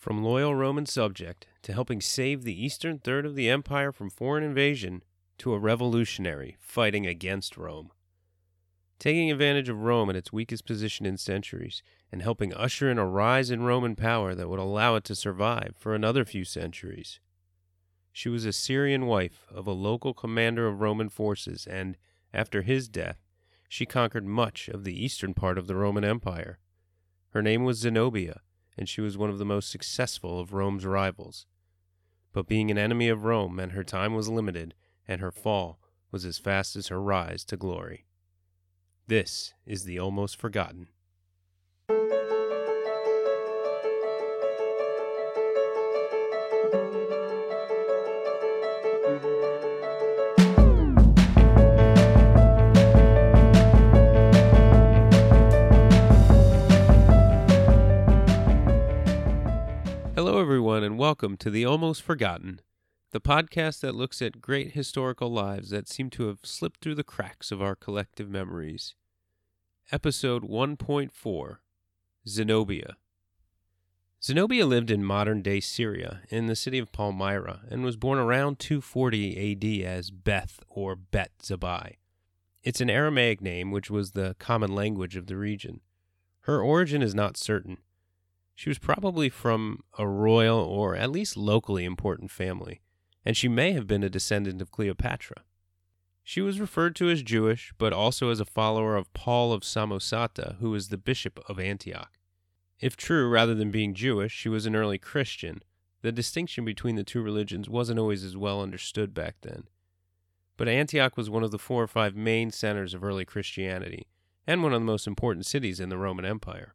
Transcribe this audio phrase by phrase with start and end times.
[0.00, 4.42] From loyal Roman subject to helping save the eastern third of the empire from foreign
[4.42, 5.04] invasion
[5.36, 7.90] to a revolutionary fighting against Rome.
[8.98, 13.04] Taking advantage of Rome at its weakest position in centuries and helping usher in a
[13.04, 17.20] rise in Roman power that would allow it to survive for another few centuries.
[18.10, 21.98] She was a Syrian wife of a local commander of Roman forces, and,
[22.32, 23.18] after his death,
[23.68, 26.58] she conquered much of the eastern part of the Roman Empire.
[27.32, 28.40] Her name was Zenobia,
[28.76, 31.46] and she was one of the most successful of Rome's rivals.
[32.32, 34.74] But being an enemy of Rome meant her time was limited,
[35.06, 38.06] and her fall was as fast as her rise to glory.
[39.06, 40.88] This is the Almost Forgotten.
[61.20, 62.62] Welcome to The Almost Forgotten,
[63.10, 67.04] the podcast that looks at great historical lives that seem to have slipped through the
[67.04, 68.94] cracks of our collective memories.
[69.92, 71.56] Episode 1.4
[72.26, 72.96] Zenobia.
[74.24, 78.58] Zenobia lived in modern day Syria in the city of Palmyra and was born around
[78.58, 81.96] 240 AD as Beth or Bet Zabai.
[82.62, 85.80] It's an Aramaic name which was the common language of the region.
[86.44, 87.76] Her origin is not certain
[88.60, 92.82] she was probably from a royal or at least locally important family,
[93.24, 95.44] and she may have been a descendant of Cleopatra.
[96.22, 100.56] She was referred to as Jewish, but also as a follower of Paul of Samosata,
[100.58, 102.18] who was the bishop of Antioch.
[102.78, 105.62] If true, rather than being Jewish, she was an early Christian.
[106.02, 109.68] The distinction between the two religions wasn't always as well understood back then.
[110.58, 114.06] But Antioch was one of the four or five main centers of early Christianity,
[114.46, 116.74] and one of the most important cities in the Roman Empire.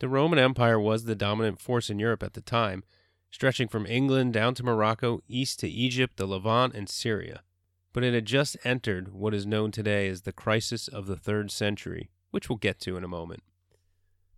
[0.00, 2.84] The Roman Empire was the dominant force in Europe at the time,
[3.30, 7.42] stretching from England down to Morocco, east to Egypt, the Levant, and Syria.
[7.92, 11.50] But it had just entered what is known today as the crisis of the third
[11.50, 13.42] century, which we'll get to in a moment.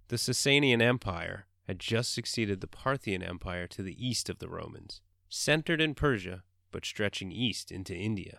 [0.09, 5.03] The Sasanian Empire had just succeeded the Parthian Empire to the east of the Romans,
[5.29, 8.39] centered in Persia, but stretching east into India.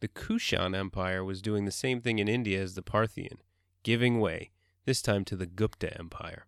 [0.00, 3.38] The Kushan Empire was doing the same thing in India as the Parthian,
[3.82, 4.52] giving way
[4.84, 6.46] this time to the Gupta Empire.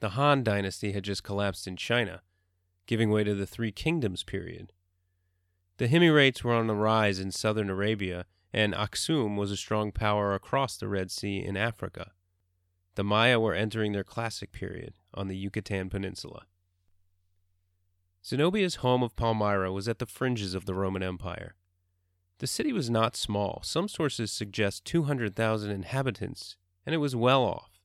[0.00, 2.22] The Han dynasty had just collapsed in China,
[2.86, 4.72] giving way to the Three Kingdoms period.
[5.78, 10.34] The Himyarites were on the rise in southern Arabia, and Aksum was a strong power
[10.34, 12.12] across the Red Sea in Africa.
[12.94, 16.46] The Maya were entering their classic period on the Yucatan Peninsula.
[18.24, 21.56] Zenobia's home of Palmyra was at the fringes of the Roman Empire.
[22.38, 23.60] The city was not small.
[23.64, 27.80] Some sources suggest 200,000 inhabitants, and it was well off.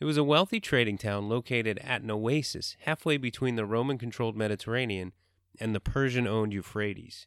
[0.00, 4.36] It was a wealthy trading town located at an oasis halfway between the Roman controlled
[4.36, 5.12] Mediterranean
[5.60, 7.26] and the Persian owned Euphrates.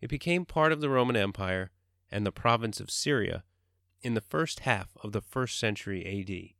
[0.00, 1.70] It became part of the Roman Empire
[2.10, 3.44] and the province of Syria
[4.02, 6.56] in the first half of the first century AD.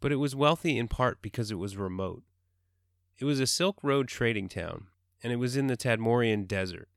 [0.00, 2.24] But it was wealthy in part because it was remote.
[3.18, 4.88] It was a Silk Road trading town,
[5.22, 6.88] and it was in the Tadmorian Desert.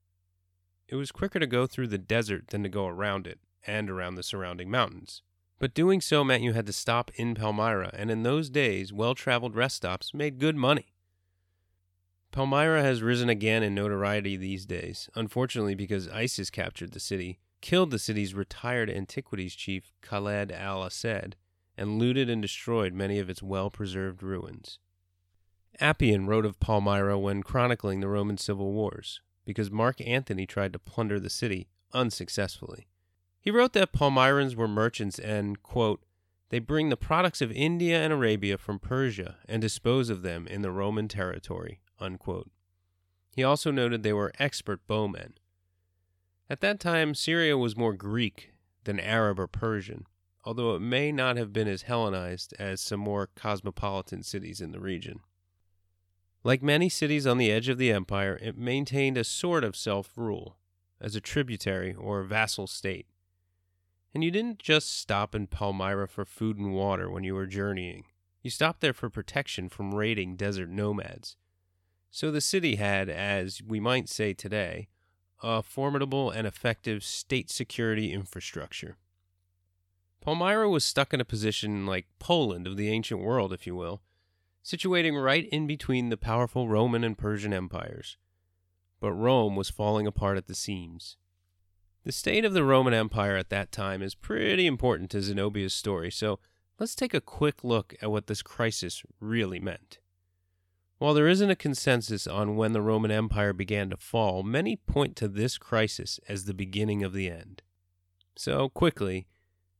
[0.87, 4.15] It was quicker to go through the desert than to go around it and around
[4.15, 5.21] the surrounding mountains.
[5.57, 9.15] But doing so meant you had to stop in Palmyra, and in those days, well
[9.15, 10.93] traveled rest stops made good money.
[12.31, 17.91] Palmyra has risen again in notoriety these days, unfortunately because ISIS captured the city, killed
[17.91, 21.37] the city's retired antiquities chief Khaled al Assad,
[21.77, 24.79] and looted and destroyed many of its well preserved ruins.
[25.79, 30.79] Appian wrote of Palmyra when chronicling the Roman civil wars, because Mark Antony tried to
[30.79, 32.87] plunder the city unsuccessfully.
[33.45, 36.03] He wrote that Palmyrans were merchants and, quote,
[36.49, 40.63] they bring the products of India and Arabia from Persia and dispose of them in
[40.63, 41.79] the Roman territory.
[41.99, 42.49] Unquote.
[43.35, 45.35] He also noted they were expert bowmen.
[46.49, 48.53] At that time, Syria was more Greek
[48.83, 50.05] than Arab or Persian,
[50.43, 54.79] although it may not have been as Hellenized as some more cosmopolitan cities in the
[54.79, 55.19] region.
[56.43, 60.17] Like many cities on the edge of the empire, it maintained a sort of self
[60.17, 60.57] rule,
[60.99, 63.05] as a tributary or vassal state.
[64.15, 68.05] And you didn't just stop in Palmyra for food and water when you were journeying.
[68.41, 71.35] You stopped there for protection from raiding desert nomads.
[72.11, 74.87] So the city had, as we might say today,
[75.43, 78.95] a formidable and effective state security infrastructure.
[80.21, 84.01] Palmyra was stuck in a position like Poland of the ancient world, if you will,
[84.63, 88.15] situating right in between the powerful Roman and Persian empires.
[89.01, 91.17] But Rome was falling apart at the seams.
[92.05, 96.11] The state of the Roman Empire at that time is pretty important to Zenobia's story,
[96.11, 96.39] so
[96.77, 99.97] let's take a quick look at what this crisis really meant.
[100.99, 105.15] While there isn't a consensus on when the Roman Empire began to fall, many point
[105.15, 107.63] to this crisis as the beginning of the end.
[108.35, 109.25] So, quickly,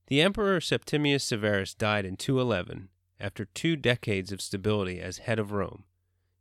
[0.08, 2.90] the Emperor Septimius Severus died in 211
[3.20, 5.84] after two decades of stability as head of Rome.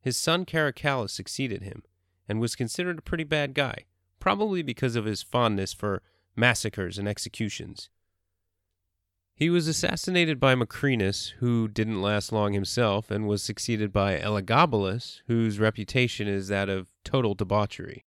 [0.01, 1.83] His son Caracalla succeeded him
[2.27, 3.85] and was considered a pretty bad guy,
[4.25, 6.01] probably because of his fondness for
[6.35, 7.91] massacres and executions.
[9.35, 15.21] He was assassinated by Macrinus, who didn't last long himself, and was succeeded by Elagabalus,
[15.27, 18.07] whose reputation is that of total debauchery.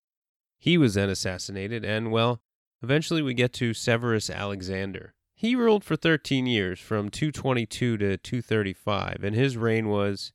[0.57, 2.41] He was then assassinated, and, well,
[2.81, 5.13] eventually we get to Severus Alexander.
[5.35, 10.33] He ruled for 13 years, from 222 to 235, and his reign was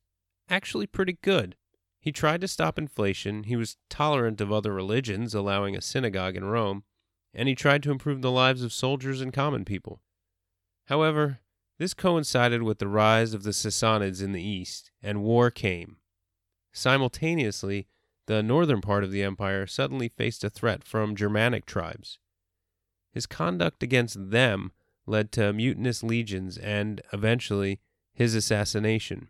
[0.49, 1.57] actually pretty good.
[2.03, 6.45] He tried to stop inflation, he was tolerant of other religions, allowing a synagogue in
[6.45, 6.83] Rome,
[7.33, 10.03] and he tried to improve the lives of soldiers and common people.
[10.87, 11.39] However,
[11.79, 15.99] this coincided with the rise of the Sassanids in the east, and war came.
[16.73, 17.87] Simultaneously,
[18.27, 22.19] the northern part of the empire suddenly faced a threat from Germanic tribes.
[23.13, 24.73] His conduct against them
[25.07, 27.79] led to mutinous legions and, eventually,
[28.13, 29.29] his assassination.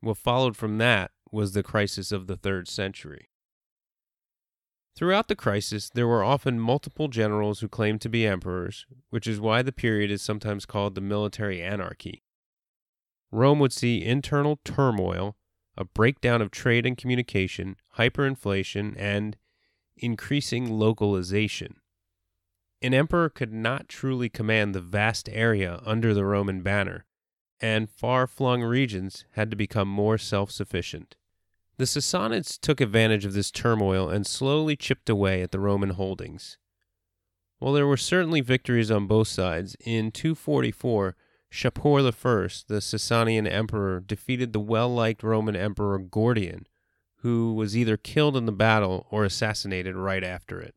[0.00, 3.30] What followed from that was the crisis of the third century.
[4.96, 9.40] Throughout the crisis, there were often multiple generals who claimed to be emperors, which is
[9.40, 12.22] why the period is sometimes called the military anarchy.
[13.30, 15.36] Rome would see internal turmoil,
[15.76, 19.36] a breakdown of trade and communication, hyperinflation, and
[19.96, 21.76] increasing localization.
[22.82, 27.06] An emperor could not truly command the vast area under the Roman banner,
[27.60, 31.16] and far flung regions had to become more self sufficient.
[31.76, 36.58] The Sassanids took advantage of this turmoil and slowly chipped away at the Roman holdings.
[37.58, 41.16] While there were certainly victories on both sides, in 244,
[41.52, 46.66] Shapur I, the Sasanian emperor, defeated the well liked Roman emperor Gordian,
[47.16, 50.74] who was either killed in the battle or assassinated right after it.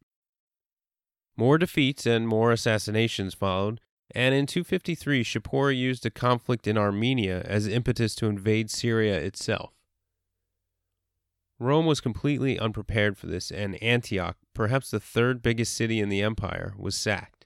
[1.36, 3.80] More defeats and more assassinations followed,
[4.12, 9.72] and in 253, Shapur used a conflict in Armenia as impetus to invade Syria itself.
[11.60, 16.22] Rome was completely unprepared for this, and Antioch, perhaps the third biggest city in the
[16.22, 17.46] empire, was sacked.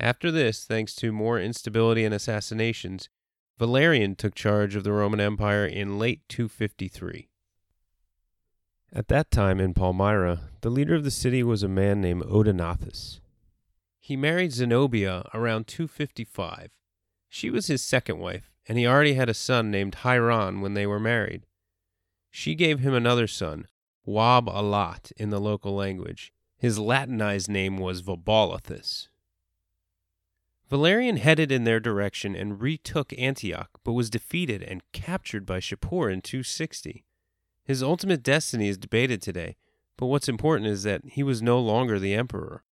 [0.00, 3.08] After this, thanks to more instability and assassinations,
[3.58, 7.28] Valerian took charge of the Roman Empire in late 253.
[8.92, 13.20] At that time in Palmyra, the leader of the city was a man named Odenathus.
[14.04, 16.68] He married Zenobia around 255.
[17.30, 20.86] She was his second wife, and he already had a son named Hieron when they
[20.86, 21.46] were married.
[22.30, 23.66] She gave him another son,
[24.04, 26.34] Wab Alat in the local language.
[26.58, 29.08] His Latinized name was Vaballathus.
[30.68, 36.12] Valerian headed in their direction and retook Antioch, but was defeated and captured by Shapur
[36.12, 37.06] in 260.
[37.64, 39.56] His ultimate destiny is debated today,
[39.96, 42.64] but what's important is that he was no longer the emperor.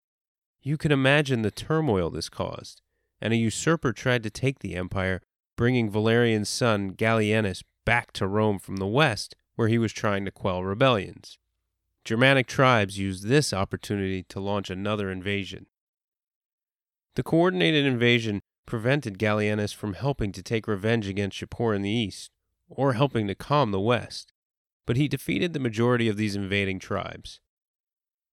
[0.62, 2.81] You can imagine the turmoil this caused,
[3.19, 5.22] and a usurper tried to take the empire,
[5.56, 10.31] bringing Valerian's son Gallienus back to Rome from the west where he was trying to
[10.31, 11.38] quell rebellions.
[12.04, 15.68] Germanic tribes used this opportunity to launch another invasion.
[17.16, 22.31] The coordinated invasion prevented Gallienus from helping to take revenge against Shapur in the east,
[22.69, 24.31] or helping to calm the west,
[24.86, 27.39] but he defeated the majority of these invading tribes.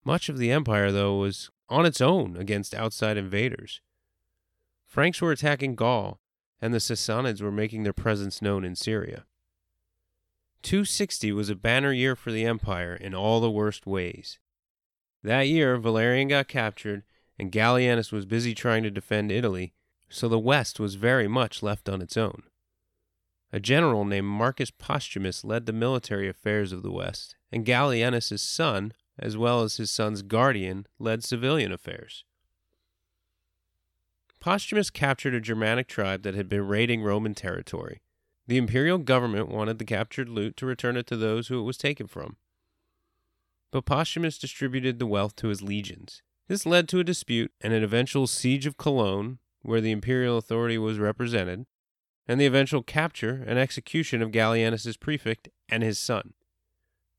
[0.04, 3.80] Much of the empire, though, was on its own against outside invaders.
[4.86, 6.20] Franks were attacking Gaul,
[6.60, 9.24] and the Sassanids were making their presence known in Syria.
[10.62, 14.38] 260 was a banner year for the empire in all the worst ways.
[15.22, 17.04] That year, Valerian got captured,
[17.38, 19.72] and Gallienus was busy trying to defend Italy,
[20.08, 22.42] so the West was very much left on its own.
[23.52, 28.92] A general named Marcus Postumus led the military affairs of the West, and Gallienus's son,
[29.18, 32.24] as well as his son's guardian, led civilian affairs.
[34.40, 38.02] Postumus captured a Germanic tribe that had been raiding Roman territory.
[38.46, 41.76] The imperial government wanted the captured loot to return it to those who it was
[41.76, 42.36] taken from.
[43.70, 46.22] But Postumus distributed the wealth to his legions.
[46.46, 50.78] This led to a dispute and an eventual siege of Cologne, where the imperial authority
[50.78, 51.66] was represented,
[52.26, 56.32] and the eventual capture and execution of Gallienus's prefect and his son.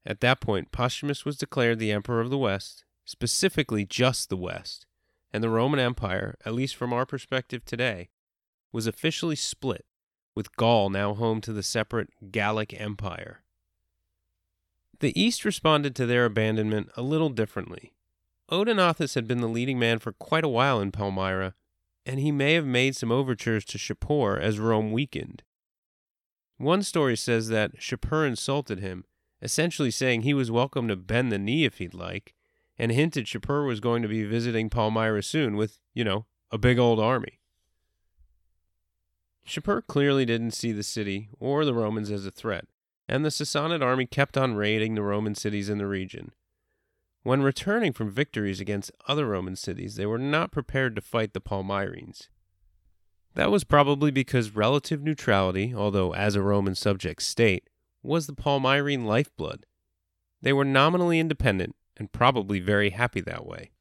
[0.09, 4.87] At that point, Postumus was declared the emperor of the West, specifically just the West,
[5.31, 8.09] and the Roman Empire, at least from our perspective today,
[8.71, 9.85] was officially split
[10.33, 13.43] with Gaul now home to the separate Gallic Empire.
[14.99, 17.93] The East responded to their abandonment a little differently.
[18.51, 21.53] Odenathus had been the leading man for quite a while in Palmyra,
[22.07, 25.43] and he may have made some overtures to Shapur as Rome weakened.
[26.57, 29.05] One story says that Shapur insulted him,
[29.41, 32.33] essentially saying he was welcome to bend the knee if he'd like,
[32.77, 36.79] and hinted Shapur was going to be visiting Palmyra soon with, you know, a big
[36.79, 37.39] old army.
[39.47, 42.65] Shapur clearly didn't see the city or the Romans as a threat,
[43.07, 46.31] and the Sassanid army kept on raiding the Roman cities in the region.
[47.23, 51.41] When returning from victories against other Roman cities, they were not prepared to fight the
[51.41, 52.29] Palmyrenes.
[53.35, 57.69] That was probably because relative neutrality, although as a Roman subject state,
[58.01, 59.65] was the Palmyrene lifeblood.
[60.41, 63.71] They were nominally independent and probably very happy that way.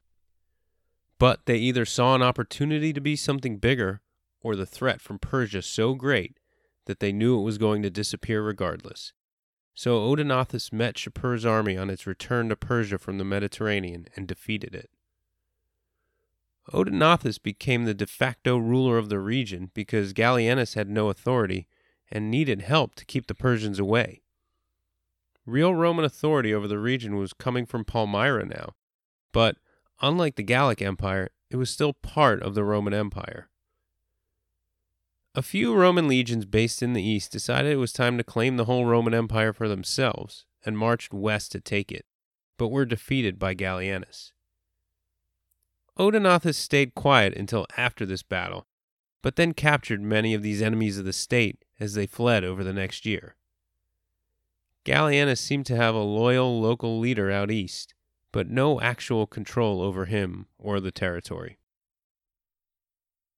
[1.17, 4.01] But they either saw an opportunity to be something bigger
[4.41, 6.37] or the threat from Persia so great
[6.85, 9.13] that they knew it was going to disappear regardless.
[9.73, 14.75] So Odenathus met Shapur's army on its return to Persia from the Mediterranean and defeated
[14.75, 14.89] it.
[16.73, 21.67] Odenathus became the de facto ruler of the region because Gallienus had no authority
[22.11, 24.21] and needed help to keep the Persians away.
[25.45, 28.75] Real Roman authority over the region was coming from Palmyra now,
[29.31, 29.57] but
[30.01, 33.49] unlike the Gallic Empire, it was still part of the Roman Empire.
[35.35, 38.65] A few Roman legions based in the east decided it was time to claim the
[38.65, 42.05] whole Roman Empire for themselves and marched west to take it,
[42.57, 44.31] but were defeated by Gallienus.
[45.97, 48.67] Odenathus stayed quiet until after this battle,
[49.21, 52.73] but then captured many of these enemies of the state as they fled over the
[52.73, 53.35] next year.
[54.85, 57.93] Gallienus seemed to have a loyal local leader out east,
[58.31, 61.57] but no actual control over him or the territory.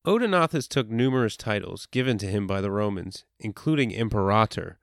[0.05, 4.79] Odenathus took numerous titles given to him by the Romans, including imperator,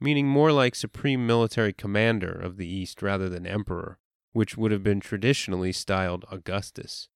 [0.00, 3.98] meaning more like supreme military commander of the East rather than emperor,
[4.32, 7.08] which would have been traditionally styled Augustus.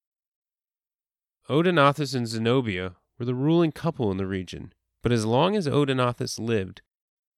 [1.49, 4.73] Odenathus and Zenobia were the ruling couple in the region,
[5.03, 6.81] but as long as Odenathus lived,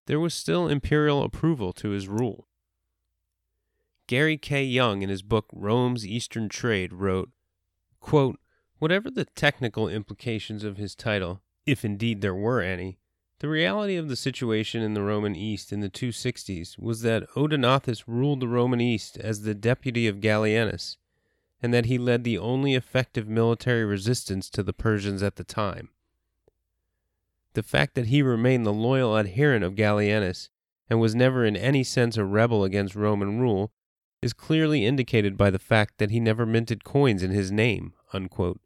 [0.06, 2.48] there was still imperial approval to his rule.
[4.08, 4.64] Gary K.
[4.64, 7.32] Young, in his book Rome's Eastern Trade, wrote,
[8.00, 8.40] quote,
[8.80, 12.98] Whatever the technical implications of his title, if indeed there were any,
[13.40, 18.08] the reality of the situation in the Roman East in the 260s was that Odenathus
[18.08, 20.96] ruled the Roman East as the deputy of Gallienus,
[21.64, 25.90] and that he led the only effective military resistance to the Persians at the time.
[27.54, 30.50] The fact that he remained the loyal adherent of Gallienus
[30.90, 33.72] and was never in any sense a rebel against Roman rule
[34.22, 37.94] is clearly indicated by the fact that he never minted coins in his name.
[38.12, 38.60] Unquote.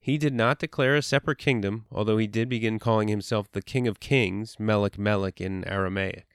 [0.00, 3.86] He did not declare a separate kingdom, although he did begin calling himself the King
[3.86, 6.29] of Kings, Melech Melech in Aramaic.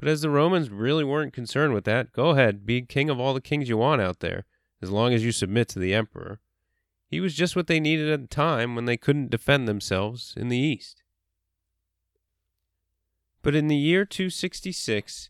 [0.00, 3.34] But as the Romans really weren't concerned with that, go ahead, be king of all
[3.34, 4.46] the kings you want out there,
[4.80, 6.40] as long as you submit to the emperor.
[7.06, 10.48] He was just what they needed at the time when they couldn't defend themselves in
[10.48, 11.02] the east.
[13.42, 15.28] But in the year 266,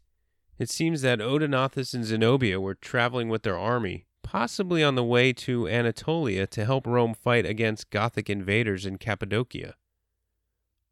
[0.60, 5.32] it seems that Odenathus and Zenobia were traveling with their army, possibly on the way
[5.32, 9.74] to Anatolia to help Rome fight against Gothic invaders in Cappadocia.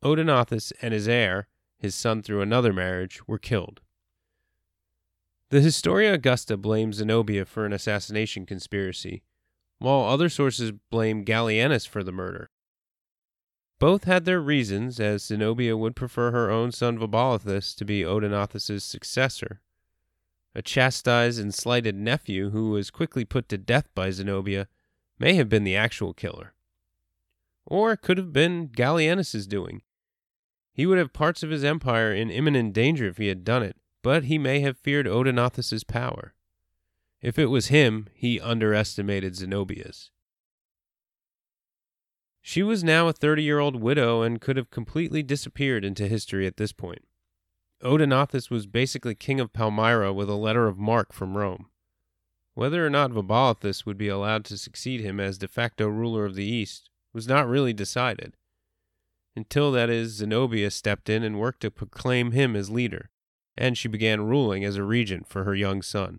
[0.03, 1.47] Odenathus and his heir,
[1.79, 3.81] his son through another marriage, were killed.
[5.51, 9.23] The Historia Augusta blames Zenobia for an assassination conspiracy,
[9.79, 12.51] while other sources blame Gallienus for the murder.
[13.79, 18.85] Both had their reasons, as Zenobia would prefer her own son Vaballathus to be Odenathus's
[18.85, 19.61] successor.
[20.55, 24.67] A chastised and slighted nephew who was quickly put to death by Zenobia
[25.19, 26.55] may have been the actual killer.
[27.65, 29.83] Or it could have been Gallienus's doing.
[30.79, 33.75] He would have parts of his empire in imminent danger if he had done it,
[34.01, 36.35] but he may have feared Odenathus's power.
[37.21, 40.13] If it was him, he underestimated Zenobia's.
[42.41, 46.47] She was now a 30 year old widow and could have completely disappeared into history
[46.47, 47.05] at this point.
[47.83, 51.67] Odenathus was basically king of Palmyra with a letter of marque from Rome.
[52.55, 56.37] Whether or not Vaballathus would be allowed to succeed him as de facto ruler of
[56.37, 58.37] the East was not really decided,
[59.39, 63.09] until that is, Zenobia stepped in and worked to proclaim him as leader,
[63.57, 66.19] and she began ruling as a regent for her young son.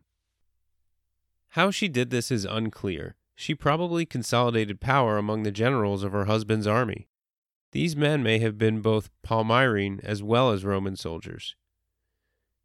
[1.49, 6.25] How she did this is unclear, she probably consolidated power among the generals of her
[6.25, 7.09] husband's army.
[7.73, 11.57] These men may have been both Palmyrene as well as Roman soldiers.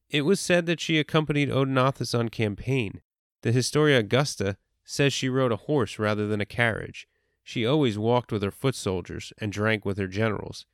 [0.09, 3.01] It was said that she accompanied Odenathus on campaign.
[3.43, 7.09] The Historia Augusta says she rode a horse rather than a carriage.
[7.45, 10.65] She always walked with her foot soldiers and drank with her generals.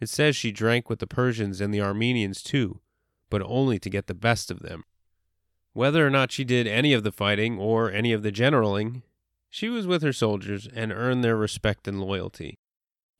[0.00, 2.80] It says she drank with the Persians and the Armenians too,
[3.30, 4.84] but only to get the best of them.
[5.74, 9.02] Whether or not she did any of the fighting or any of the generaling
[9.50, 12.58] She was with her soldiers and earned their respect and loyalty.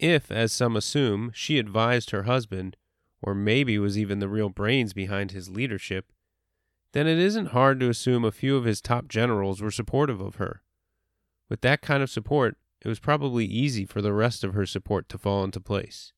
[0.01, 2.77] If, as some assume, she advised her husband,
[3.23, 6.11] or maybe was even the real brains behind his leadership,
[6.93, 10.37] then it isn't hard to assume a few of his top generals were supportive of
[10.37, 10.63] her.
[11.49, 15.09] With that kind of support, it was probably easy for the rest of her support
[15.09, 16.13] to fall into place.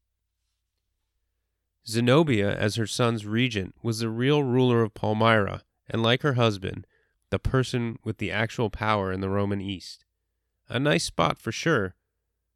[1.86, 6.86] Zenobia, as her son's regent, was the real ruler of Palmyra, and like her husband,
[7.30, 10.04] the person with the actual power in the Roman East.
[10.68, 11.94] A nice spot for sure,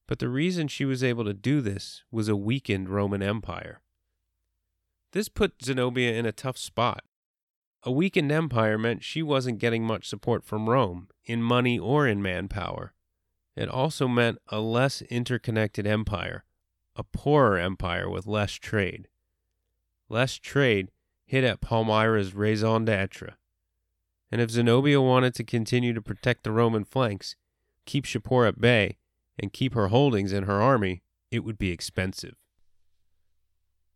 [0.08, 3.80] but the reason she was able to do this was a weakened Roman Empire.
[5.12, 7.04] This put Zenobia in a tough spot.
[7.84, 12.20] A weakened empire meant she wasn't getting much support from Rome, in money or in
[12.20, 12.92] manpower.
[13.60, 16.44] It also meant a less interconnected empire,
[16.96, 19.06] a poorer empire with less trade.
[20.08, 20.90] Less trade
[21.26, 23.34] hit at Palmyra's raison d'etre.
[24.32, 27.36] And if Zenobia wanted to continue to protect the Roman flanks,
[27.84, 28.96] keep Shapur at bay,
[29.38, 32.36] and keep her holdings and her army, it would be expensive.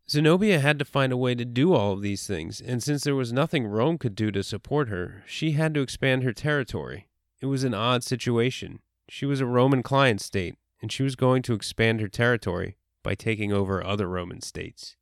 [0.07, 3.15] Zenobia had to find a way to do all of these things, and since there
[3.15, 7.07] was nothing Rome could do to support her, she had to expand her territory.
[7.41, 8.81] It was an odd situation.
[9.07, 13.15] She was a Roman client state, and she was going to expand her territory by
[13.15, 14.95] taking over other Roman states.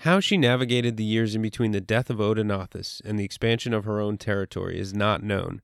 [0.00, 3.84] How she navigated the years in between the death of Odenathus and the expansion of
[3.84, 5.62] her own territory is not known.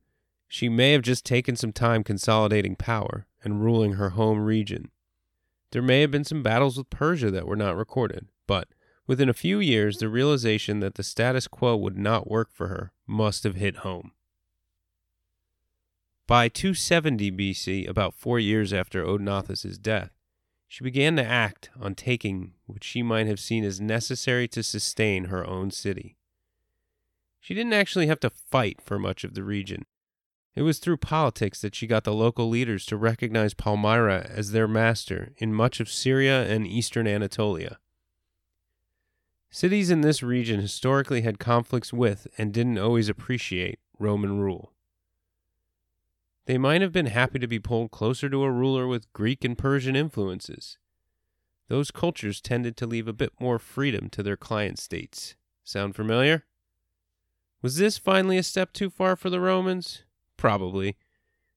[0.49, 4.91] She may have just taken some time consolidating power and ruling her home region.
[5.71, 8.69] There may have been some battles with Persia that were not recorded, but
[9.07, 12.93] within a few years, the realization that the status quo would not work for her
[13.07, 14.13] must have hit home.
[16.27, 20.11] By 270 BC, about four years after Odenathus' death,
[20.69, 25.25] she began to act on taking what she might have seen as necessary to sustain
[25.25, 26.17] her own city.
[27.41, 29.85] She didn't actually have to fight for much of the region.
[30.55, 34.69] It was through politics that she got the local leaders to recognize Palmyra as their
[34.69, 37.79] master in much of Syria and eastern Anatolia.
[39.51, 44.73] Cities in this region historically had conflicts with and didn't always appreciate Roman rule.
[46.47, 49.57] They might have been happy to be pulled closer to a ruler with Greek and
[49.57, 50.77] Persian influences.
[51.69, 55.37] Those cultures tended to leave a bit more freedom to their client states.
[55.63, 56.45] Sound familiar?
[57.63, 60.03] Was this finally a step too far for the Romans?
[60.37, 60.97] Probably.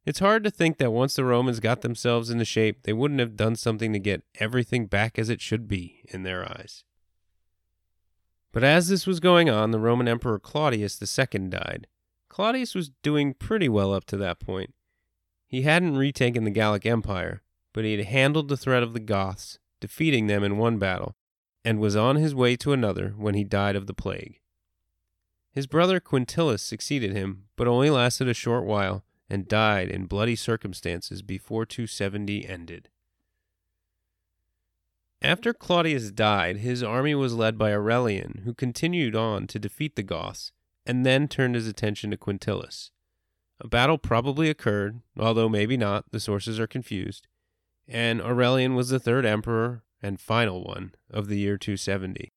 [0.05, 3.35] It's hard to think that once the Romans got themselves into shape, they wouldn't have
[3.35, 6.83] done something to get everything back as it should be in their eyes.
[8.51, 11.87] But as this was going on, the Roman Emperor Claudius II died,
[12.35, 14.73] Claudius was doing pretty well up to that point.
[15.55, 17.41] He hadn't retaken the Gallic Empire,
[17.71, 21.15] but he had handled the threat of the Goths, defeating them in one battle,
[21.63, 24.41] and was on his way to another when he died of the plague.
[25.53, 30.35] His brother Quintillus succeeded him, but only lasted a short while and died in bloody
[30.35, 32.89] circumstances before 270 ended.
[35.21, 40.03] After Claudius died, his army was led by Aurelian, who continued on to defeat the
[40.03, 40.51] Goths
[40.85, 42.91] and then turned his attention to Quintillus.
[43.59, 47.27] A battle probably occurred, although maybe not, the sources are confused,
[47.87, 52.33] and Aurelian was the third emperor and final one of the year 270.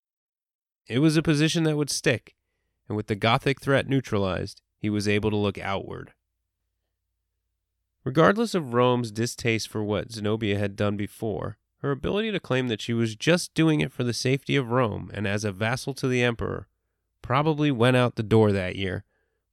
[0.86, 2.34] It was a position that would stick,
[2.88, 6.12] and with the Gothic threat neutralized, he was able to look outward.
[8.04, 12.80] Regardless of Rome's distaste for what Zenobia had done before, her ability to claim that
[12.80, 16.08] she was just doing it for the safety of Rome and as a vassal to
[16.08, 16.68] the emperor
[17.22, 19.04] probably went out the door that year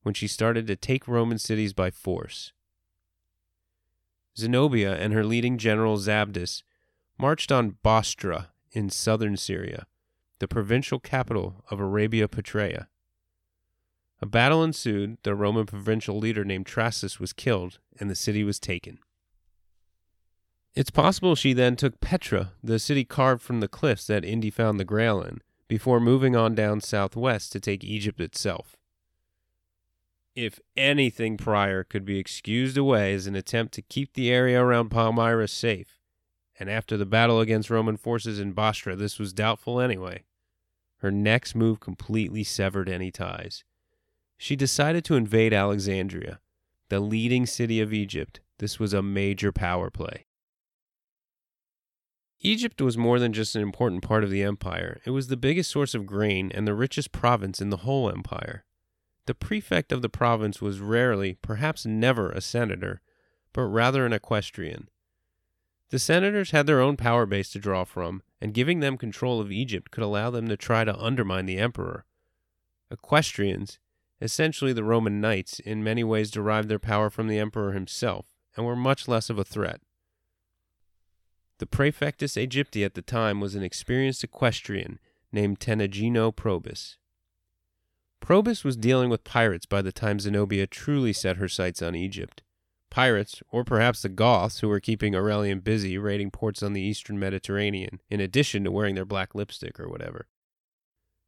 [0.06, 2.52] when she started to take Roman cities by force.
[4.38, 6.62] Zenobia and her leading general Zabdis
[7.18, 9.84] marched on Bostra in southern Syria,
[10.38, 12.86] the provincial capital of Arabia Petraea.
[14.22, 18.60] A battle ensued, the Roman provincial leader named Trassus was killed, and the city was
[18.60, 19.00] taken.
[20.76, 24.78] It's possible she then took Petra, the city carved from the cliffs that Indy found
[24.78, 28.76] the Grail in, before moving on down southwest to take Egypt itself.
[30.36, 34.90] If anything prior could be excused away as an attempt to keep the area around
[34.90, 35.98] Palmyra safe,
[36.60, 40.24] and after the battle against Roman forces in Bostra, this was doubtful anyway,
[40.98, 43.64] her next move completely severed any ties.
[44.36, 46.40] She decided to invade Alexandria,
[46.90, 48.40] the leading city of Egypt.
[48.58, 50.26] This was a major power play.
[52.40, 55.70] Egypt was more than just an important part of the empire, it was the biggest
[55.70, 58.65] source of grain and the richest province in the whole empire.
[59.26, 63.00] The prefect of the province was rarely, perhaps never, a senator,
[63.52, 64.88] but rather an equestrian.
[65.90, 69.52] The senators had their own power base to draw from, and giving them control of
[69.52, 72.04] Egypt could allow them to try to undermine the emperor.
[72.90, 73.78] Equestrians,
[74.20, 78.64] Essentially, the Roman knights in many ways derived their power from the emperor himself and
[78.64, 79.80] were much less of a threat.
[81.58, 84.98] The praefectus Aegypti at the time was an experienced equestrian
[85.32, 86.96] named Tenagino Probus.
[88.26, 92.42] Probus was dealing with pirates by the time Zenobia truly set her sights on Egypt.
[92.90, 97.20] Pirates, or perhaps the Goths, who were keeping Aurelian busy raiding ports on the eastern
[97.20, 100.26] Mediterranean, in addition to wearing their black lipstick or whatever.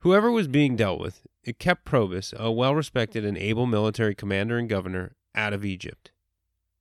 [0.00, 4.58] Whoever was being dealt with, it kept Probus, a well respected and able military commander
[4.58, 6.10] and governor, out of Egypt.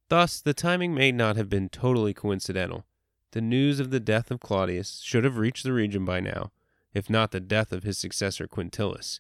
[0.10, 2.88] Thus, the timing may not have been totally coincidental.
[3.34, 6.52] The news of the death of Claudius should have reached the region by now,
[6.92, 9.20] if not the death of his successor Quintillus.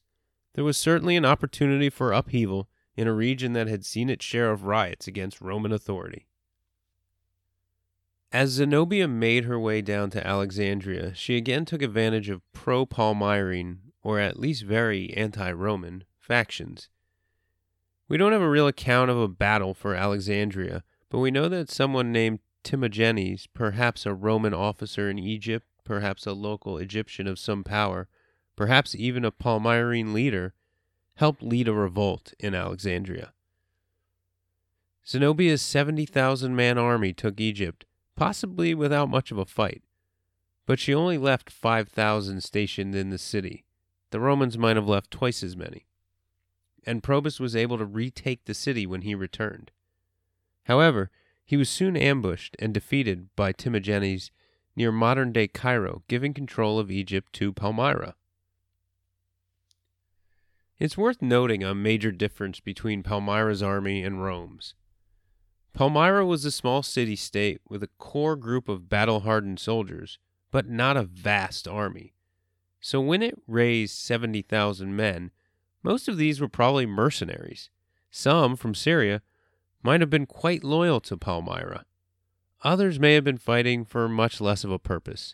[0.58, 4.50] There was certainly an opportunity for upheaval in a region that had seen its share
[4.50, 6.26] of riots against Roman authority.
[8.32, 13.82] As Zenobia made her way down to Alexandria, she again took advantage of pro Palmyrene,
[14.02, 16.89] or at least very anti Roman, factions.
[18.08, 21.70] We don't have a real account of a battle for Alexandria, but we know that
[21.70, 27.63] someone named Timagenes, perhaps a Roman officer in Egypt, perhaps a local Egyptian of some
[27.63, 28.10] power,
[28.58, 30.54] perhaps even a Palmyrene leader,
[31.15, 33.32] helped lead a revolt in Alexandria.
[35.08, 37.86] Zenobia's 70,000 man army took Egypt,
[38.17, 39.84] possibly without much of a fight,
[40.65, 43.63] but she only left 5,000 stationed in the city.
[44.12, 45.86] The Romans might have left twice as many.
[46.86, 49.72] And Probus was able to retake the city when he returned.
[50.65, 51.10] However,
[51.46, 54.32] he was soon ambushed and defeated by Timagenes
[54.76, 58.15] near modern day Cairo, giving control of Egypt to Palmyra.
[60.80, 64.76] It's worth noting a major difference between Palmyra's army and Rome's.
[65.74, 70.20] Palmyra was a small city state with a core group of battle hardened soldiers,
[70.52, 72.13] but not a vast army.
[72.80, 75.32] So when it raised 70,000 men,
[75.82, 77.72] most of these were probably mercenaries.
[78.12, 79.24] Some from Syria
[79.82, 81.86] might have been quite loyal to Palmyra.
[82.63, 85.34] Others may have been fighting for much less of a purpose.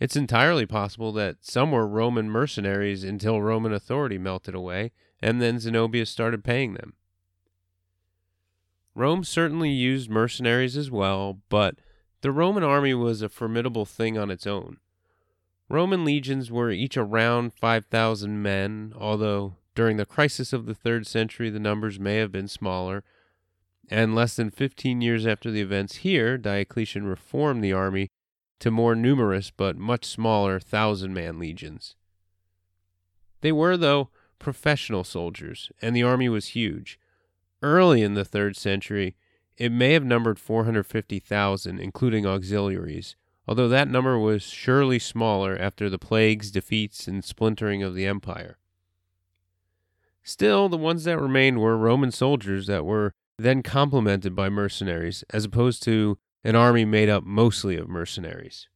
[0.00, 5.60] It's entirely possible that some were Roman mercenaries until Roman authority melted away, and then
[5.60, 6.94] Zenobia started paying them.
[8.94, 11.76] Rome certainly used mercenaries as well, but
[12.22, 14.78] the Roman army was a formidable thing on its own.
[15.68, 21.50] Roman legions were each around 5,000 men, although during the crisis of the third century
[21.50, 23.04] the numbers may have been smaller.
[23.90, 28.08] And less than 15 years after the events here, Diocletian reformed the army
[28.60, 31.96] to more numerous but much smaller thousand man legions.
[33.40, 36.98] They were, though, professional soldiers, and the army was huge.
[37.62, 39.16] Early in the third century,
[39.56, 45.98] it may have numbered 450,000, including auxiliaries, although that number was surely smaller after the
[45.98, 48.58] plagues, defeats, and splintering of the empire.
[50.22, 55.44] Still, the ones that remained were Roman soldiers that were then complemented by mercenaries, as
[55.44, 58.68] opposed to an army made up mostly of mercenaries.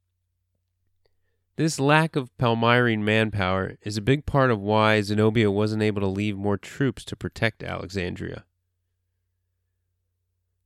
[1.57, 6.09] This lack of Palmyrene manpower is a big part of why Zenobia wasn't able to
[6.09, 8.45] leave more troops to protect Alexandria.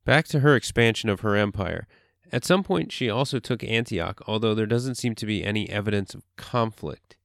[0.06, 1.86] Back to her expansion of her empire.
[2.32, 6.14] At some point, she also took Antioch, although there doesn't seem to be any evidence
[6.14, 7.16] of conflict.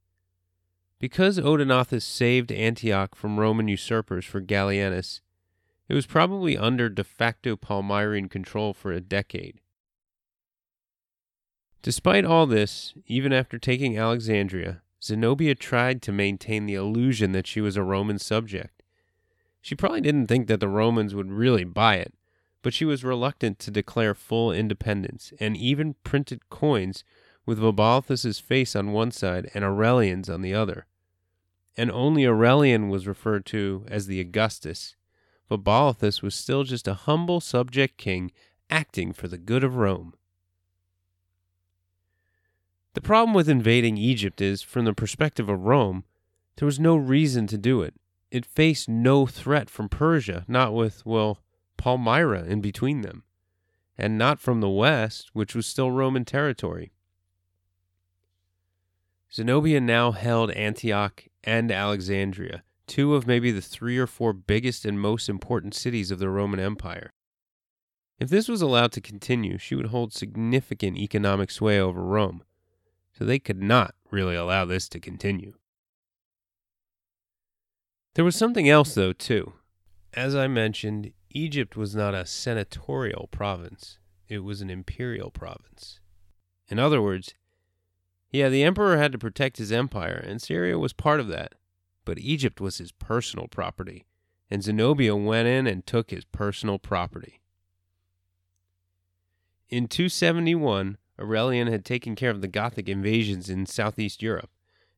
[1.00, 5.22] Because Odenathus saved Antioch from Roman usurpers for Gallienus,
[5.88, 9.62] it was probably under de facto Palmyrene control for a decade.
[11.84, 17.60] Despite all this, even after taking Alexandria, Zenobia tried to maintain the illusion that she
[17.60, 18.82] was a Roman subject.
[19.60, 22.14] She probably didn't think that the Romans would really buy it,
[22.62, 27.04] but she was reluctant to declare full independence, and even printed coins
[27.46, 30.88] with Vaballathus's face on one side and Aurelian's on the other.
[31.76, 34.96] And only Aurelian was referred to as the Augustus.
[35.52, 38.32] Vabalthus was still just a humble subject king
[38.70, 40.14] acting for the good of Rome.
[42.94, 46.04] The problem with invading Egypt is, from the perspective of Rome,
[46.58, 47.96] there was no reason to do it.
[48.30, 51.40] It faced no threat from Persia, not with, well,
[51.78, 53.24] Palmyra in between them,
[53.98, 56.92] and not from the west, which was still Roman territory.
[59.34, 65.00] Zenobia now held Antioch and Alexandria, two of maybe the three or four biggest and
[65.00, 67.12] most important cities of the Roman Empire.
[68.20, 72.44] If this was allowed to continue, she would hold significant economic sway over Rome
[73.18, 75.54] so they could not really allow this to continue.
[78.16, 79.54] There was something else, though, too.
[80.14, 83.98] As I mentioned, Egypt was not a senatorial province,
[84.28, 86.00] it was an imperial province.
[86.68, 87.34] In other words,
[88.32, 91.54] yeah, the emperor had to protect his empire, and Syria was part of that,
[92.06, 94.06] but Egypt was his personal property.
[94.50, 97.42] and Zenobia went in and took his personal property.
[99.70, 104.50] In 271, Aurelian had taken care of the Gothic invasions in southeast Europe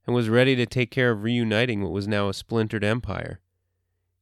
[0.06, 3.40] and was ready to take care of reuniting what was now a splintered empire.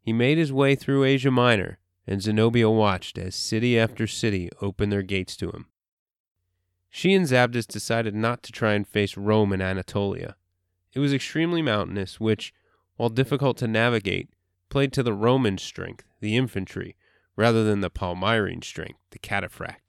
[0.01, 4.91] He made his way through Asia Minor, and Zenobia watched as city after city opened
[4.91, 5.67] their gates to him.
[6.89, 10.36] She and Zabdis decided not to try and face Rome and Anatolia.
[10.93, 12.53] It was extremely mountainous, which,
[12.97, 14.29] while difficult to navigate,
[14.69, 16.95] played to the Roman strength, the infantry,
[17.36, 19.83] rather than the Palmyrene strength, the cataphract.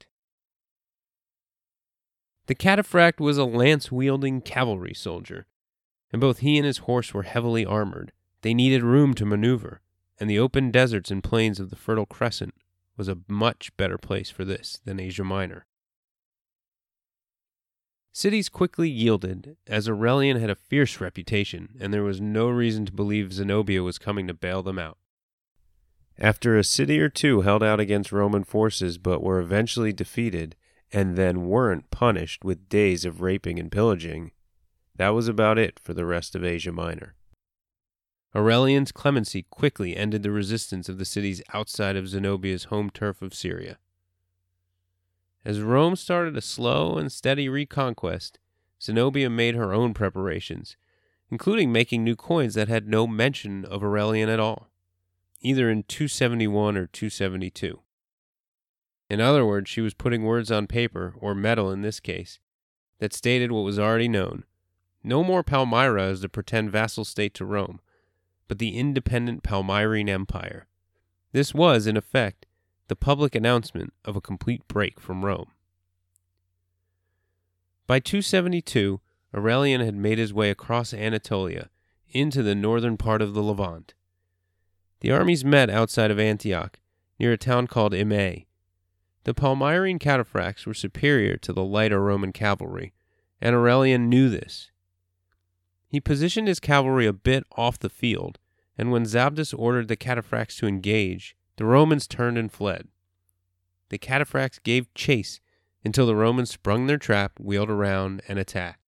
[2.47, 5.47] The cataphract was a lance wielding cavalry soldier,
[6.11, 8.11] and both he and his horse were heavily armored.
[8.41, 9.81] They needed room to maneuver,
[10.19, 12.53] and the open deserts and plains of the Fertile Crescent
[12.97, 15.65] was a much better place for this than Asia Minor.
[18.13, 22.93] Cities quickly yielded, as Aurelian had a fierce reputation, and there was no reason to
[22.93, 24.97] believe Zenobia was coming to bail them out.
[26.17, 30.55] After a city or two held out against Roman forces but were eventually defeated,
[30.91, 34.31] and then weren't punished with days of raping and pillaging,
[34.95, 37.15] that was about it for the rest of Asia Minor.
[38.35, 43.33] Aurelian's clemency quickly ended the resistance of the cities outside of Zenobia's home turf of
[43.33, 43.77] Syria.
[45.45, 48.39] As Rome started a slow and steady reconquest,
[48.81, 50.75] Zenobia made her own preparations,
[51.29, 54.69] including making new coins that had no mention of Aurelian at all,
[55.41, 57.79] either in 271 or 272.
[59.09, 62.39] In other words, she was putting words on paper, or metal in this case,
[62.99, 64.43] that stated what was already known.
[65.03, 67.79] No more Palmyra as the pretend vassal state to Rome,
[68.47, 70.67] but the independent Palmyrene Empire.
[71.31, 72.45] This was, in effect,
[72.87, 75.51] the public announcement of a complete break from Rome.
[77.87, 78.99] By 272,
[79.35, 81.69] Aurelian had made his way across Anatolia
[82.09, 83.93] into the northern part of the Levant.
[85.01, 86.79] The armies met outside of Antioch,
[87.19, 88.45] near a town called Immae.
[89.25, 92.93] The Palmyrene cataphracts were superior to the lighter Roman cavalry,
[93.41, 94.69] and Aurelian knew this.
[95.87, 98.37] He positioned his cavalry a bit off the field,
[98.77, 102.87] and when Zabdis ordered the cataphracts to engage, the Romans turned and fled.
[103.89, 105.39] The cataphracts gave chase
[105.83, 108.81] until the Romans sprung their trap, wheeled around, and attacked.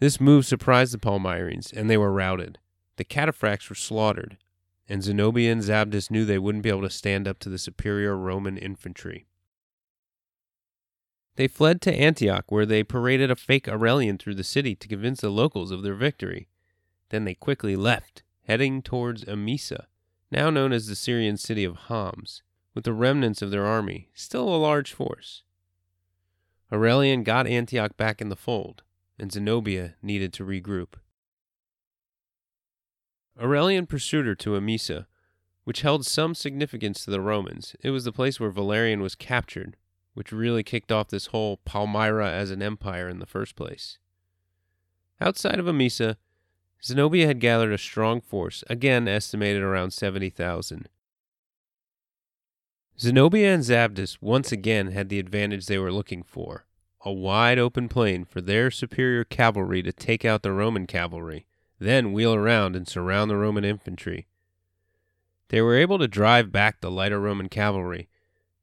[0.00, 2.58] This move surprised the Palmyrenes, and they were routed.
[2.96, 4.38] The cataphracts were slaughtered,
[4.90, 8.16] and Zenobia and Zabdis knew they wouldn't be able to stand up to the superior
[8.16, 9.24] Roman infantry.
[11.36, 15.20] They fled to Antioch, where they paraded a fake Aurelian through the city to convince
[15.20, 16.48] the locals of their victory.
[17.10, 19.84] Then they quickly left, heading towards Emesa,
[20.32, 22.42] now known as the Syrian city of Homs,
[22.74, 25.44] with the remnants of their army, still a large force.
[26.72, 28.82] Aurelian got Antioch back in the fold,
[29.20, 30.94] and Zenobia needed to regroup.
[33.40, 35.06] Aurelian pursued her to Emesa,
[35.64, 37.74] which held some significance to the Romans.
[37.82, 39.76] It was the place where Valerian was captured,
[40.14, 43.98] which really kicked off this whole Palmyra as an empire in the first place.
[45.20, 46.16] Outside of Emesa,
[46.82, 50.88] Zenobia had gathered a strong force, again estimated around 70,000.
[52.98, 56.66] Zenobia and Zabdis once again had the advantage they were looking for
[57.02, 61.46] a wide open plain for their superior cavalry to take out the Roman cavalry,
[61.80, 64.28] then wheel around and surround the Roman infantry.
[65.48, 68.08] They were able to drive back the lighter Roman cavalry.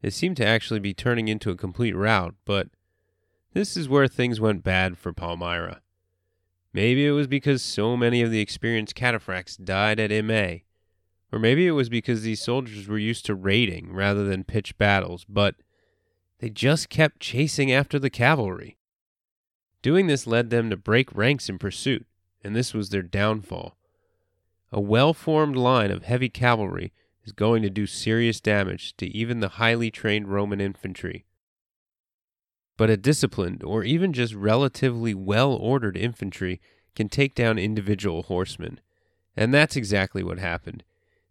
[0.01, 2.69] It seemed to actually be turning into a complete rout, but
[3.53, 5.81] this is where things went bad for Palmyra.
[6.71, 10.63] Maybe it was because so many of the experienced cataphracts died at Immae,
[11.31, 15.25] or maybe it was because these soldiers were used to raiding rather than pitched battles,
[15.27, 15.55] but
[16.39, 18.77] they just kept chasing after the cavalry.
[19.81, 22.05] Doing this led them to break ranks in pursuit,
[22.47, 23.77] and this was their downfall.
[24.71, 26.91] A well formed line of heavy cavalry
[27.23, 31.27] is going to do serious damage to even the highly trained Roman infantry
[32.77, 36.61] but a disciplined or even just relatively well ordered infantry
[36.95, 38.79] can take down individual horsemen.
[39.35, 40.83] And that's exactly what happened.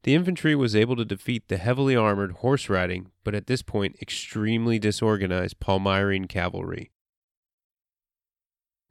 [0.03, 3.97] The infantry was able to defeat the heavily armored horse riding, but at this point
[4.01, 6.91] extremely disorganized Palmyrene cavalry.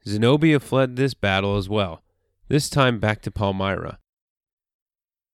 [0.06, 2.02] Zenobia fled this battle as well,
[2.48, 3.98] this time back to Palmyra.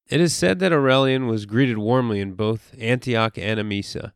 [0.08, 4.12] It is said that Aurelian was greeted warmly in both Antioch and Emesa.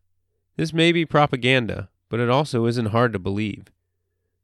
[0.57, 3.67] This may be propaganda, but it also isn't hard to believe.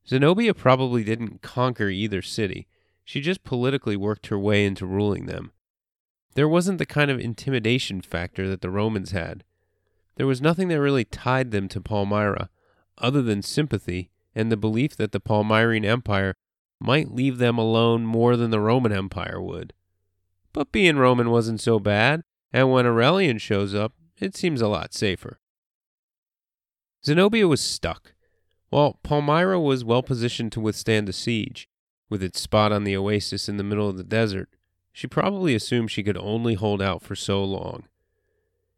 [0.06, 2.66] Zenobia probably didn't conquer either city,
[3.04, 5.52] she just politically worked her way into ruling them.
[6.34, 9.44] There wasn't the kind of intimidation factor that the Romans had.
[10.16, 12.48] There was nothing that really tied them to Palmyra,
[12.98, 16.34] other than sympathy and the belief that the Palmyrene Empire
[16.82, 19.72] might leave them alone more than the Roman Empire would.
[20.52, 24.92] but being Roman wasn't so bad, and when Aurelian shows up, it seems a lot
[24.92, 25.38] safer.
[27.04, 28.12] Zenobia was stuck.
[28.68, 31.68] While Palmyra was well positioned to withstand the siege,
[32.10, 34.50] with its spot on the oasis in the middle of the desert,
[34.92, 37.84] she probably assumed she could only hold out for so long.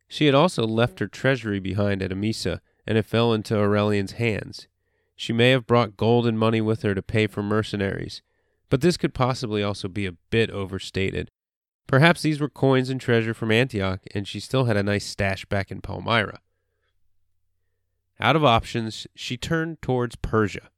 [0.06, 4.68] She had also left her treasury behind at Emesa, and it fell into Aurelian's hands.
[5.16, 8.22] She may have brought gold and money with her to pay for mercenaries,
[8.68, 11.31] but this could possibly also be a bit overstated.
[11.87, 15.44] Perhaps these were coins and treasure from Antioch, and she still had a nice stash
[15.44, 16.40] back in Palmyra.
[18.18, 20.70] Out of options, she turned towards Persia,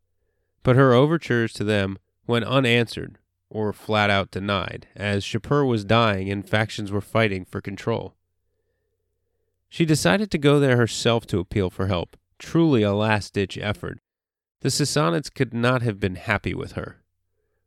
[0.63, 3.19] but her overtures to them went unanswered
[3.49, 8.15] or flat out denied, as Shapur was dying and factions were fighting for control.
[9.69, 14.01] She decided to go there herself to appeal for help, truly a last ditch effort.
[14.67, 16.97] The Sassanids could not have been happy with her.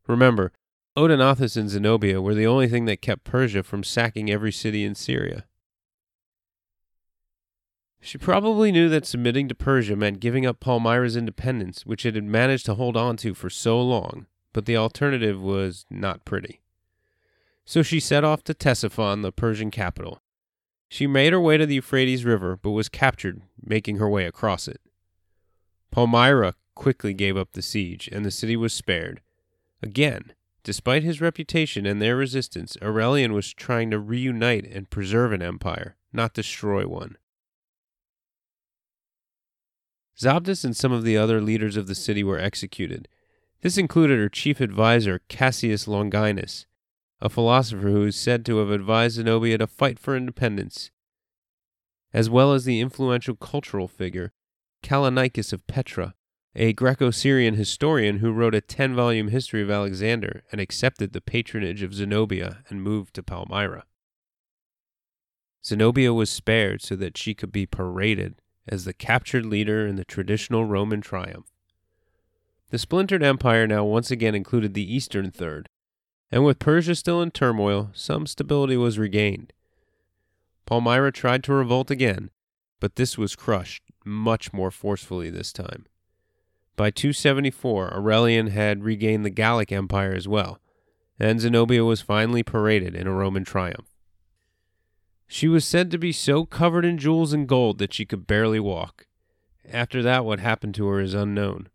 [0.05, 0.51] Remember,
[0.97, 4.95] Odenathus and Zenobia were the only thing that kept Persia from sacking every city in
[4.95, 5.45] Syria.
[8.01, 12.25] She probably knew that submitting to Persia meant giving up Palmyra's independence, which it had
[12.25, 16.59] managed to hold on to for so long, but the alternative was not pretty.
[17.63, 20.21] So she set off to Ctesiphon, the Persian capital.
[20.89, 24.67] She made her way to the Euphrates River, but was captured, making her way across
[24.67, 24.81] it.
[25.91, 29.21] Palmyra quickly gave up the siege, and the city was spared.
[29.81, 35.41] Again, despite his reputation and their resistance, Aurelian was trying to reunite and preserve an
[35.41, 37.17] empire, not destroy one.
[40.19, 43.07] Zabdas and some of the other leaders of the city were executed.
[43.61, 46.65] This included her chief adviser, Cassius Longinus,
[47.21, 50.91] a philosopher who is said to have advised Zenobia to fight for independence,
[52.13, 54.31] as well as the influential cultural figure,
[54.83, 56.15] Callinicus of Petra,
[56.55, 61.21] a Greco Syrian historian who wrote a 10 volume history of Alexander and accepted the
[61.21, 63.85] patronage of Zenobia and moved to Palmyra.
[65.63, 70.05] Zenobia was spared so that she could be paraded as the captured leader in the
[70.05, 71.51] traditional Roman triumph.
[72.69, 75.69] The splintered empire now once again included the eastern third,
[76.31, 79.53] and with Persia still in turmoil, some stability was regained.
[80.65, 82.29] Palmyra tried to revolt again,
[82.79, 85.85] but this was crushed much more forcefully this time.
[86.79, 90.61] By 274, Aurelian had regained the Gallic Empire as well,
[91.19, 93.89] and Zenobia was finally paraded in a Roman triumph.
[95.27, 98.61] She was said to be so covered in jewels and gold that she could barely
[98.61, 99.07] walk.
[99.69, 101.67] After that, what happened to her is unknown.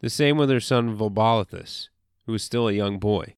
[0.00, 1.88] The same with her son Vaballathus,
[2.26, 3.36] who was still a young boy.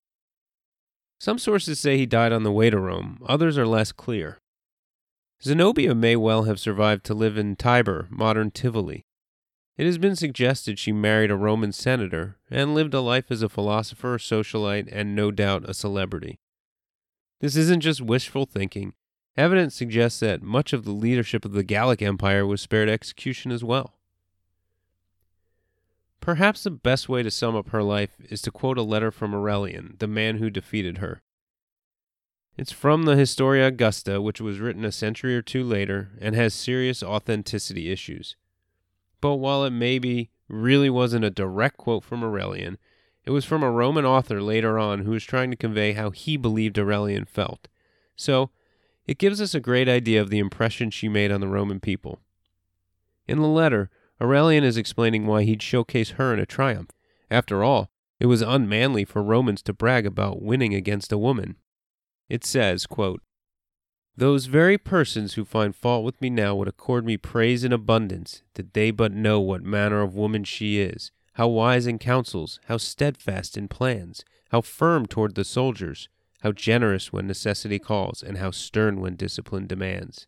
[1.20, 4.40] Some sources say he died on the way to Rome, others are less clear.
[5.40, 9.04] Zenobia may well have survived to live in Tibur, modern Tivoli.
[9.76, 13.48] It has been suggested she married a Roman senator and lived a life as a
[13.48, 16.38] philosopher, socialite, and no doubt a celebrity.
[17.40, 18.92] This isn't just wishful thinking.
[19.37, 23.64] Evidence suggests that much of the leadership of the Gallic Empire was spared execution as
[23.64, 23.94] well.
[26.20, 29.35] Perhaps the best way to sum up her life is to quote a letter from
[29.35, 31.22] Aurelian, the man who defeated her.
[32.56, 36.52] It's from the Historia Augusta, which was written a century or two later and has
[36.52, 38.37] serious authenticity issues.
[39.22, 42.76] But while it maybe really wasn't a direct quote from Aurelian,
[43.24, 46.37] it was from a Roman author later on who was trying to convey how he
[46.37, 47.68] believed Aurelian felt.
[48.16, 48.50] So,
[49.06, 52.18] it gives us a great idea of the impression she made on the Roman people.
[53.28, 56.90] In the letter, Aurelian is explaining why he'd showcase her in a triumph.
[57.30, 61.56] After all, it was unmanly for Romans to brag about winning against a woman.
[62.28, 63.22] It says, quote,
[64.16, 68.42] Those very persons who find fault with me now would accord me praise in abundance,
[68.53, 72.77] did they but know what manner of woman she is, how wise in counsels, how
[72.77, 76.11] steadfast in plans, how firm toward the soldiers,
[76.42, 80.27] how generous when necessity calls, and how stern when discipline demands.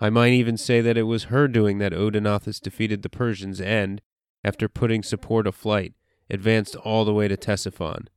[0.00, 4.02] I might even say that it was her doing that Odenathus defeated the Persians and,
[4.42, 5.94] after putting Sapor aflight,
[6.28, 8.08] advanced all the way to Ctesiphon.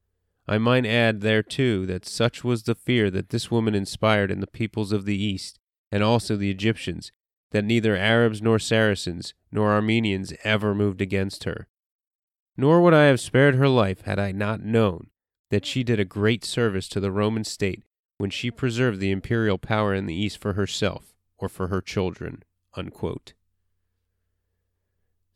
[0.49, 4.39] I might add there too that such was the fear that this woman inspired in
[4.39, 5.59] the peoples of the East,
[5.91, 7.11] and also the Egyptians,
[7.51, 11.67] that neither Arabs nor Saracens nor Armenians ever moved against her.
[12.57, 15.11] Nor would I have spared her life had I not known
[15.51, 17.83] that she did a great service to the Roman state
[18.17, 22.41] when she preserved the imperial power in the East for herself or for her children.
[22.73, 23.33] Unquote.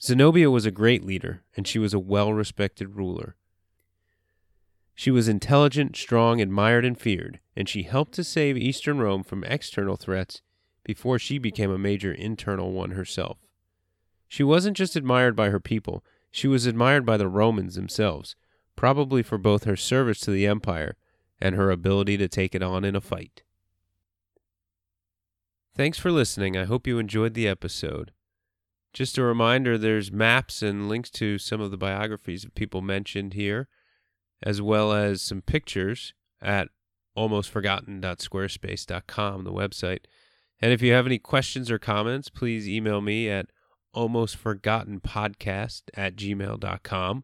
[0.01, 3.35] Zenobia was a great leader, and she was a well respected ruler.
[4.95, 9.43] She was intelligent, strong, admired, and feared, and she helped to save Eastern Rome from
[9.43, 10.41] external threats
[10.83, 13.37] before she became a major internal one herself.
[14.27, 18.35] She wasn't just admired by her people, she was admired by the Romans themselves,
[18.75, 20.95] probably for both her service to the empire
[21.39, 23.43] and her ability to take it on in a fight.
[25.75, 26.55] Thanks for listening.
[26.55, 28.11] I hope you enjoyed the episode.
[28.93, 33.33] Just a reminder there's maps and links to some of the biographies of people mentioned
[33.33, 33.67] here,
[34.43, 36.69] as well as some pictures at
[37.17, 40.05] almostforgotten.squarespace.com, the website.
[40.61, 43.47] And if you have any questions or comments, please email me at
[43.95, 47.23] almostforgottenpodcast at gmail.com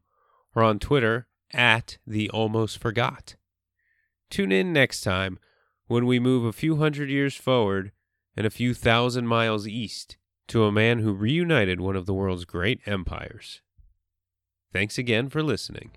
[0.56, 3.36] or on Twitter at the almost forgot.
[4.30, 5.40] Tune in next time
[5.88, 7.92] when we move a few hundred years forward
[8.38, 10.18] and a few thousand miles east
[10.48, 13.62] to a man who reunited one of the world's great empires.
[14.72, 15.92] Thanks again for listening.